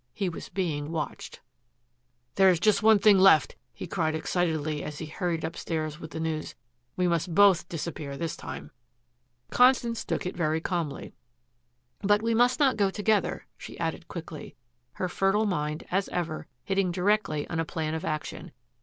[0.15, 1.41] He was being watched.
[2.33, 6.19] "There is just one thing left," he cried excitedly as he hurried upstairs with the
[6.19, 6.55] news.
[6.95, 8.71] "We must both disappear this time."
[9.51, 11.13] Constance took it very calmly.
[12.01, 14.55] "But we must not go together," she added quickly,
[14.93, 18.53] her fertile mind, as ever, hitting directly on a plan of action.